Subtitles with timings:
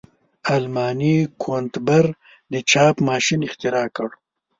[0.55, 2.05] آلماني ګونتبر
[2.51, 4.09] د چاپ ماشین اختراع کړ.